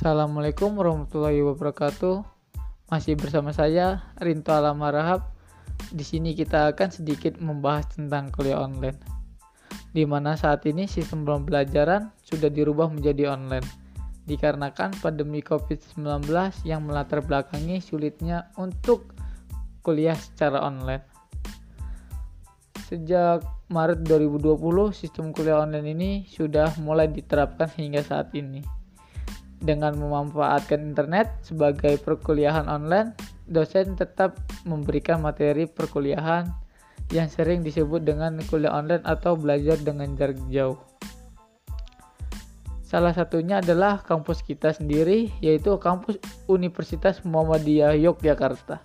[0.00, 2.24] Assalamualaikum warahmatullahi wabarakatuh.
[2.88, 5.28] Masih bersama saya Rinto Alamarahab.
[5.92, 8.96] Di sini kita akan sedikit membahas tentang kuliah online.
[9.92, 13.68] Di mana saat ini sistem pembelajaran sudah dirubah menjadi online.
[14.24, 16.00] Dikarenakan pandemi COVID-19
[16.64, 19.12] yang melatar belakangi sulitnya untuk
[19.84, 21.04] kuliah secara online.
[22.88, 28.79] Sejak Maret 2020, sistem kuliah online ini sudah mulai diterapkan hingga saat ini.
[29.60, 33.12] Dengan memanfaatkan internet sebagai perkuliahan online,
[33.44, 36.48] dosen tetap memberikan materi perkuliahan
[37.12, 40.80] yang sering disebut dengan kuliah online atau belajar dengan jarak jauh.
[42.86, 48.82] Salah satunya adalah kampus kita sendiri, yaitu kampus Universitas Muhammadiyah Yogyakarta.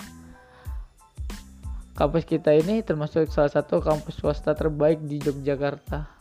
[1.96, 6.15] Kampus kita ini termasuk salah satu kampus swasta terbaik di Yogyakarta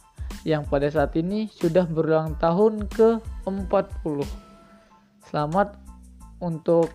[0.44, 4.28] yang pada saat ini sudah berulang tahun ke-40.
[5.24, 5.80] Selamat
[6.36, 6.92] untuk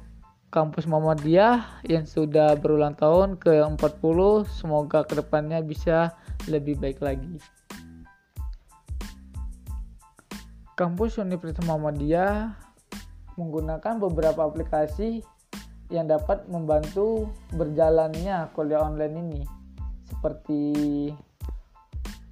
[0.54, 4.46] kampus Muhammadiyah yang sudah berulang tahun ke-40.
[4.54, 6.14] Semoga ke depannya bisa
[6.46, 7.42] lebih baik lagi.
[10.78, 12.54] Kampus Universitas Muhammadiyah
[13.34, 15.26] menggunakan beberapa aplikasi
[15.90, 19.42] yang dapat membantu berjalannya kuliah online ini
[20.06, 20.62] seperti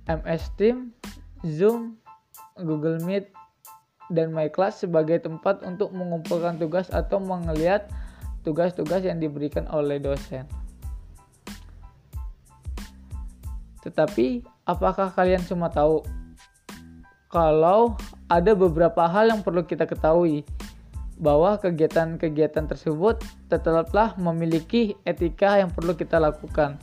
[0.07, 0.95] MS Team,
[1.43, 1.99] Zoom,
[2.57, 3.29] Google Meet,
[4.07, 7.91] dan MyClass sebagai tempat untuk mengumpulkan tugas atau melihat
[8.47, 10.47] tugas-tugas yang diberikan oleh dosen.
[13.83, 16.03] Tetapi, apakah kalian semua tahu
[17.27, 17.95] kalau
[18.31, 20.47] ada beberapa hal yang perlu kita ketahui
[21.17, 26.77] bahwa kegiatan-kegiatan tersebut tetaplah memiliki etika yang perlu kita lakukan.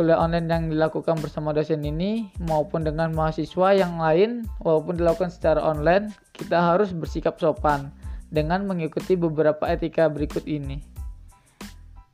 [0.00, 5.60] Kuliah online yang dilakukan bersama dosen ini maupun dengan mahasiswa yang lain walaupun dilakukan secara
[5.60, 7.92] online kita harus bersikap sopan
[8.32, 10.80] dengan mengikuti beberapa etika berikut ini.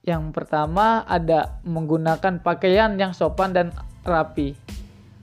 [0.03, 3.71] Yang pertama ada menggunakan pakaian yang sopan dan
[4.03, 4.59] rapi.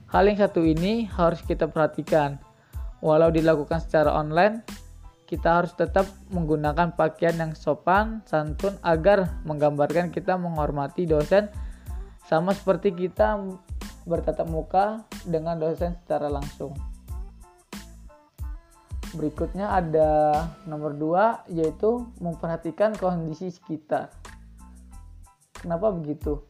[0.08, 2.40] Hal yang satu ini harus kita perhatikan.
[3.04, 4.64] Walau dilakukan secara online
[5.28, 11.52] kita harus tetap menggunakan pakaian yang sopan santun agar menggambarkan kita menghormati dosen
[12.24, 13.40] sama seperti kita
[14.08, 16.72] bertatap muka dengan dosen secara langsung.
[19.14, 20.10] Berikutnya ada
[20.66, 24.10] nomor dua yaitu memperhatikan kondisi sekitar.
[25.54, 26.42] Kenapa begitu?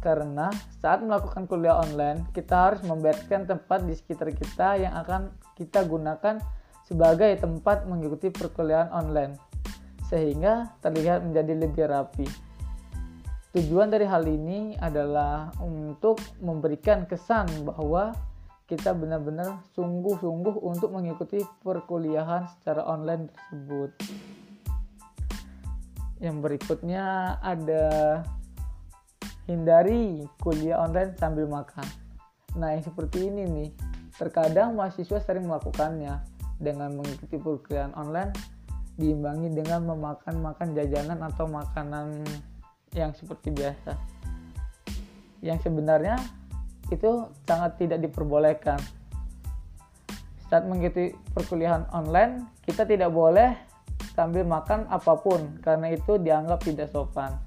[0.00, 0.48] Karena
[0.80, 5.28] saat melakukan kuliah online, kita harus membiarkan tempat di sekitar kita yang akan
[5.60, 6.40] kita gunakan
[6.88, 9.36] sebagai tempat mengikuti perkuliahan online,
[10.08, 12.49] sehingga terlihat menjadi lebih rapi.
[13.50, 18.14] Tujuan dari hal ini adalah untuk memberikan kesan bahwa
[18.70, 23.90] kita benar-benar sungguh-sungguh untuk mengikuti perkuliahan secara online tersebut.
[26.22, 27.04] Yang berikutnya
[27.42, 27.86] ada
[29.50, 31.82] hindari kuliah online sambil makan.
[32.54, 33.68] Nah, yang seperti ini nih,
[34.14, 36.22] terkadang mahasiswa sering melakukannya
[36.62, 38.30] dengan mengikuti perkuliahan online
[38.94, 42.22] diimbangi dengan memakan makan jajanan atau makanan
[42.94, 43.94] yang seperti biasa.
[45.40, 46.18] Yang sebenarnya
[46.90, 48.78] itu sangat tidak diperbolehkan.
[50.50, 53.54] Saat mengikuti perkuliahan online kita tidak boleh
[54.18, 57.38] sambil makan apa pun karena itu dianggap tidak sopan.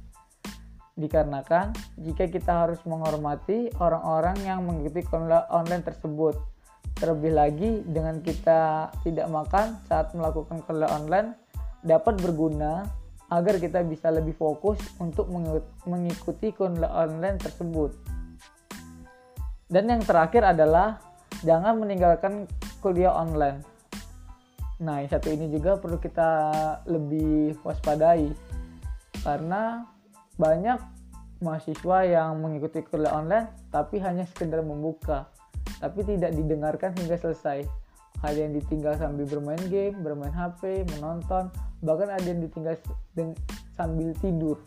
[0.94, 5.04] Dikarenakan jika kita harus menghormati orang-orang yang mengikuti
[5.52, 6.38] online tersebut
[6.94, 11.34] terlebih lagi dengan kita tidak makan saat melakukan kuliah online
[11.84, 12.88] dapat berguna
[13.34, 15.26] agar kita bisa lebih fokus untuk
[15.90, 17.90] mengikuti kuliah online tersebut.
[19.66, 21.02] Dan yang terakhir adalah
[21.42, 22.46] jangan meninggalkan
[22.78, 23.66] kuliah online.
[24.78, 26.30] Nah, yang satu ini juga perlu kita
[26.86, 28.30] lebih waspadai
[29.26, 29.88] karena
[30.38, 30.78] banyak
[31.42, 35.32] mahasiswa yang mengikuti kuliah online tapi hanya sekedar membuka
[35.82, 37.83] tapi tidak didengarkan hingga selesai.
[38.24, 41.52] Ada yang ditinggal sambil bermain game, bermain HP, menonton,
[41.84, 42.80] bahkan ada yang ditinggal
[43.76, 44.58] sambil tidur.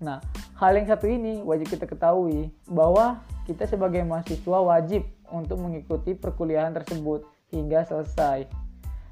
[0.00, 0.24] Nah,
[0.56, 6.72] hal yang satu ini wajib kita ketahui bahwa kita sebagai mahasiswa wajib untuk mengikuti perkuliahan
[6.72, 8.48] tersebut hingga selesai.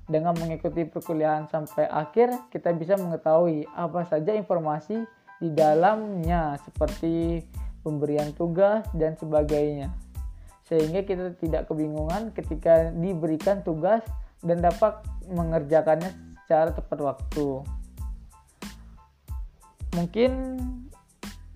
[0.06, 5.02] Dengan mengikuti perkuliahan sampai akhir, kita bisa mengetahui apa saja informasi
[5.42, 7.42] di dalamnya seperti
[7.82, 10.05] pemberian tugas dan sebagainya.
[10.66, 14.02] Sehingga kita tidak kebingungan ketika diberikan tugas
[14.42, 14.98] dan dapat
[15.30, 16.10] mengerjakannya
[16.42, 17.62] secara tepat waktu.
[19.94, 20.60] Mungkin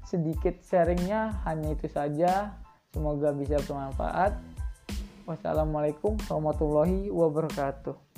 [0.07, 2.55] sedikit sharingnya hanya itu saja.
[2.91, 4.35] Semoga bisa bermanfaat.
[5.29, 8.10] Wassalamualaikum warahmatullahi wabarakatuh.